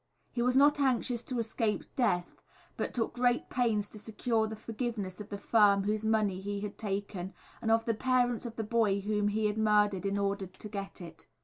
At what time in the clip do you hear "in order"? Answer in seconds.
10.07-10.47